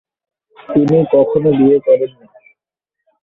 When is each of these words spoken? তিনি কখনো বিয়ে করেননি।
তিনি 0.57 0.97
কখনো 1.13 1.49
বিয়ে 1.57 1.77
করেননি। 1.79 2.25